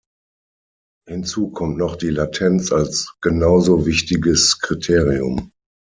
[1.07, 5.51] Hinzu kommt noch die Latenz als genauso wichtiges Kriterium.